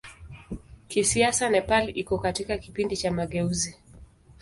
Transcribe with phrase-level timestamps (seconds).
[0.87, 3.77] Kisiasa Nepal iko katika kipindi cha mageuzi.